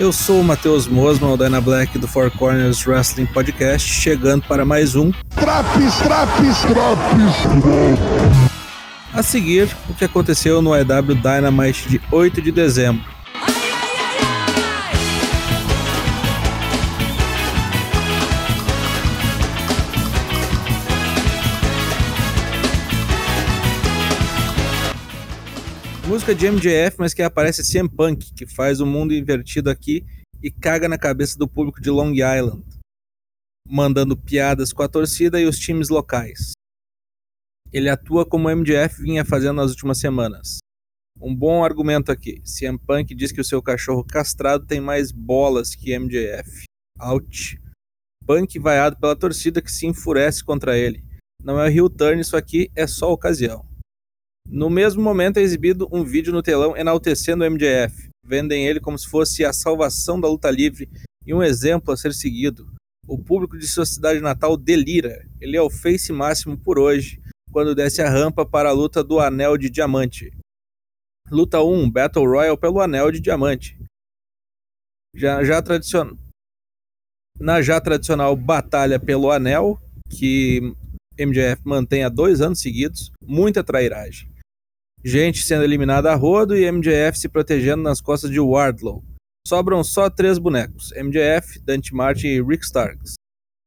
[0.00, 4.64] Eu sou o Matheus Mosman, o Dyna Black do Four Corners Wrestling Podcast, chegando para
[4.64, 7.34] mais um Traps, traps, traps,
[9.12, 13.04] A seguir, o que aconteceu no EW Dynamite de 8 de dezembro.
[26.10, 30.04] Música de MJF, mas que aparece CM Punk, que faz o mundo invertido aqui
[30.42, 32.64] e caga na cabeça do público de Long Island,
[33.64, 36.50] mandando piadas com a torcida e os times locais.
[37.72, 40.58] Ele atua como o MJF vinha fazendo nas últimas semanas.
[41.20, 42.42] Um bom argumento aqui.
[42.42, 46.64] CM Punk diz que o seu cachorro castrado tem mais bolas que MJF.
[46.98, 47.62] Out.
[48.26, 51.04] Punk vaiado pela torcida que se enfurece contra ele.
[51.40, 53.69] Não é heel turn isso aqui, é só ocasião.
[54.52, 58.10] No mesmo momento é exibido um vídeo no telão enaltecendo o MJF.
[58.24, 60.90] Vendem ele como se fosse a salvação da luta livre
[61.24, 62.68] e um exemplo a ser seguido.
[63.06, 65.24] O público de sua cidade natal delira.
[65.40, 69.20] Ele é o face máximo por hoje, quando desce a rampa para a luta do
[69.20, 70.36] Anel de Diamante.
[71.30, 73.78] Luta 1, Battle Royal pelo Anel de Diamante.
[75.14, 76.18] Já, já tradicional.
[77.38, 80.74] Na já tradicional Batalha pelo Anel, que
[81.16, 84.39] MJF mantém há dois anos seguidos, muita trairagem
[85.04, 89.02] gente sendo eliminada a rodo e MJF se protegendo nas costas de Wardlow.
[89.46, 93.14] Sobram só três bonecos: MJF, Dante Martin e Rick Starks.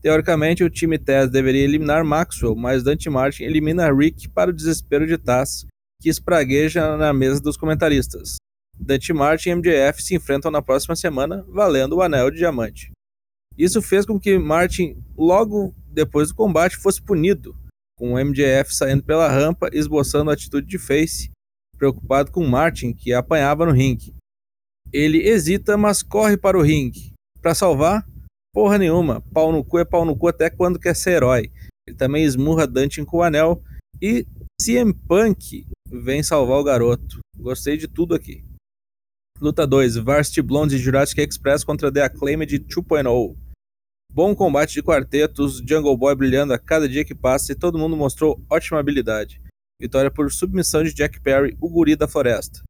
[0.00, 5.06] Teoricamente, o time Taz deveria eliminar Maxwell, mas Dante Martin elimina Rick para o desespero
[5.06, 5.66] de Taz,
[6.00, 8.36] que espragueja na mesa dos comentaristas.
[8.78, 12.90] Dante Martin e MJF se enfrentam na próxima semana, valendo o Anel de Diamante.
[13.56, 17.56] Isso fez com que Martin, logo depois do combate, fosse punido,
[17.98, 21.30] com o MJF saindo pela rampa, esboçando atitude de face,
[21.76, 24.14] preocupado com Martin, que apanhava no ringue.
[24.92, 27.12] Ele hesita, mas corre para o ringue.
[27.40, 28.06] Para salvar?
[28.52, 29.20] Porra nenhuma.
[29.32, 31.50] Pau no cu é pau no cu até quando quer ser herói.
[31.86, 33.62] Ele também esmurra Dante com o anel.
[34.00, 34.26] E
[34.60, 37.18] CM Punk vem salvar o garoto.
[37.36, 38.44] Gostei de tudo aqui.
[39.40, 43.36] Luta 2: Varsity Blondes e Jurassic Express contra The Acclaimed 2.0.
[44.16, 47.94] Bom combate de quartetos, Jungle Boy brilhando a cada dia que passa e todo mundo
[47.94, 49.42] mostrou ótima habilidade.
[49.78, 52.62] Vitória por submissão de Jack Perry, o guri da floresta.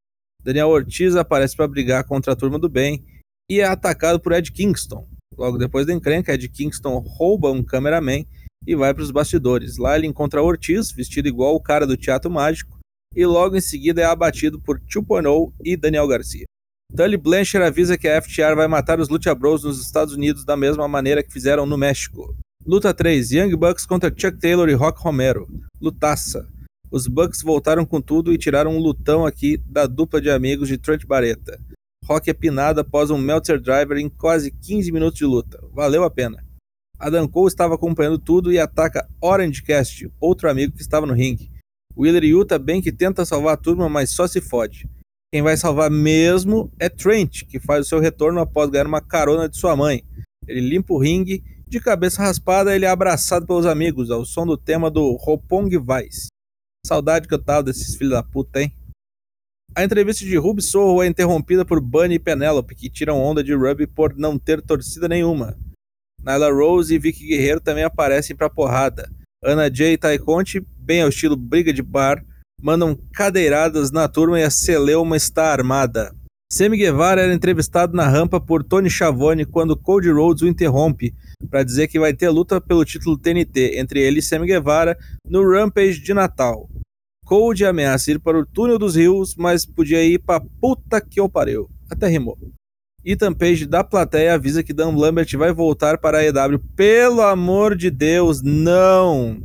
[0.43, 3.05] Daniel Ortiz aparece para brigar contra a turma do bem
[3.49, 5.09] e é atacado por Ed Kingston.
[5.39, 8.27] Logo depois da encrenca, Ed Kingston rouba um cameraman
[8.67, 9.77] e vai para os bastidores.
[9.77, 12.77] Lá ele encontra Ortiz, vestido igual o cara do Teatro Mágico,
[13.15, 16.45] e logo em seguida é abatido por 2.0 e Daniel Garcia.
[16.95, 20.57] Tully Blanchard avisa que a FTR vai matar os Lucha Bros nos Estados Unidos da
[20.57, 22.35] mesma maneira que fizeram no México.
[22.65, 25.47] Luta 3: Young Bucks contra Chuck Taylor e Rock Romero.
[25.79, 26.49] Lutaça.
[26.91, 30.79] Os Bucks voltaram com tudo e tiraram um lutão aqui da dupla de amigos de
[30.79, 31.61] Trent Barreta.
[32.05, 35.63] Rock é pinado após um Meltzer Driver em quase 15 minutos de luta.
[35.73, 36.43] Valeu a pena.
[36.99, 41.51] Adam Cole estava acompanhando tudo e ataca Orange Cast, outro amigo que estava no ringue.
[41.95, 44.89] Wheeler Yuta bem que tenta salvar a turma, mas só se fode.
[45.33, 49.49] Quem vai salvar mesmo é Trent, que faz o seu retorno após ganhar uma carona
[49.49, 50.03] de sua mãe.
[50.47, 54.57] Ele limpa o ringue, de cabeça raspada, ele é abraçado pelos amigos, ao som do
[54.57, 56.29] tema do Ropong Vice.
[56.87, 58.73] Saudade que eu tava desses filhos da puta, hein?
[59.75, 63.53] A entrevista de Ruby Sorro é interrompida por Bunny e Penelope, que tiram onda de
[63.53, 65.59] Ruby por não ter torcida nenhuma.
[66.25, 69.11] Nyla Rose e Vicky Guerreiro também aparecem pra porrada.
[69.45, 72.25] Ana Jay e Tai Conte, bem ao estilo briga de bar,
[72.61, 76.15] mandam cadeiradas na turma e a celeuma está armada.
[76.53, 81.13] Sammy Guevara era entrevistado na rampa por Tony Schiavone quando Cody Rhodes o interrompe
[81.51, 84.97] para dizer que vai ter luta pelo título TNT entre ele e Sammy Guevara
[85.29, 86.69] no Rampage de Natal.
[87.25, 91.29] Cody ameaça ir para o túnel dos rios, mas podia ir pra puta que eu
[91.29, 91.69] pariu.
[91.91, 92.39] Até rimou.
[93.05, 96.61] Ethan Page da plateia avisa que Dan Lambert vai voltar para a EW.
[96.77, 99.43] Pelo amor de Deus, não!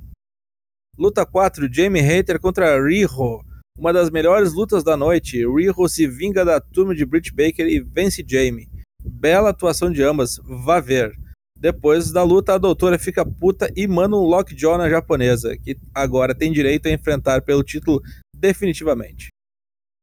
[0.97, 3.41] Luta 4, Jamie Hater contra Riho.
[3.77, 5.37] Uma das melhores lutas da noite.
[5.37, 8.69] Riho se vinga da turma de Britt Baker e vence Jamie.
[9.01, 11.11] Bela atuação de ambas, vá ver.
[11.57, 16.35] Depois da luta, a doutora fica puta e manda um lockjaw na japonesa, que agora
[16.35, 18.01] tem direito a enfrentar pelo título
[18.35, 19.29] definitivamente.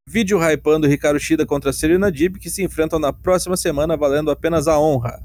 [0.09, 4.67] Vídeo hypando Ricardo Shida contra Serena Deeb, que se enfrentam na próxima semana valendo apenas
[4.67, 5.23] a honra.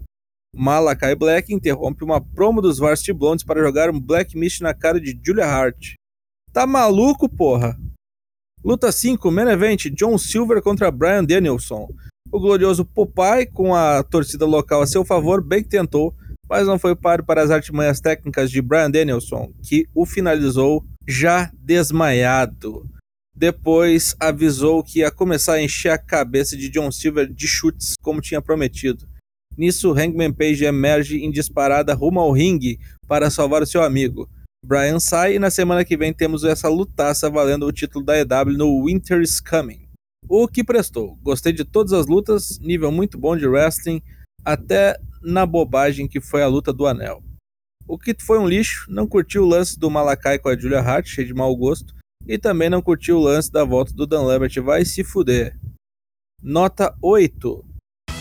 [0.56, 5.02] Malakai Black interrompe uma promo dos Varsity Blondes para jogar um Black Mist na cara
[5.02, 5.94] de Julia Hart.
[6.52, 7.76] Tá maluco, porra?
[8.64, 11.90] Luta 5, Main Event, John Silver contra Brian Danielson.
[12.32, 16.14] O glorioso Popeye, com a torcida local a seu favor, bem que tentou,
[16.48, 21.52] mas não foi páreo para as artimanhas técnicas de Brian Danielson, que o finalizou já
[21.60, 22.88] desmaiado.
[23.36, 28.22] depois avisou que ia começar a encher a cabeça de John Silver de chutes, como
[28.22, 29.08] tinha prometido.
[29.58, 34.30] Nisso, Hangman Page emerge em disparada rumo ao ringue para salvar o seu amigo.
[34.66, 38.58] Brian sai e na semana que vem temos essa lutaça valendo o título da EW
[38.58, 39.88] no Winter is Coming.
[40.28, 41.18] O que prestou.
[41.22, 44.02] Gostei de todas as lutas, nível muito bom de wrestling,
[44.44, 47.22] até na bobagem que foi a luta do anel.
[47.86, 51.08] O que foi um lixo, não curtiu o lance do Malakai com a Julia Hart,
[51.08, 51.94] cheio de mau gosto,
[52.26, 55.60] e também não curtiu o lance da volta do Dan Lambert, vai se fuder.
[56.42, 57.73] Nota 8.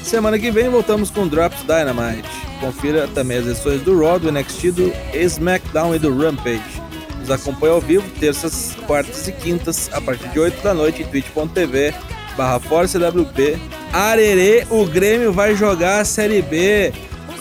[0.02, 2.28] Semana que vem voltamos com Drops Dynamite.
[2.60, 6.82] Confira também as edições do Raw, do NXT, do SmackDown e do Rampage.
[7.18, 11.06] Nos acompanhe ao vivo, terças, quartas e quintas, a partir de 8 da noite em
[11.06, 11.94] twitch.tv
[12.36, 13.58] barra ForceWP.
[13.92, 16.92] Arerê, o Grêmio vai jogar a Série B.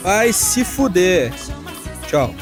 [0.02, 1.32] Vai se fuder.
[2.08, 2.34] Tchau.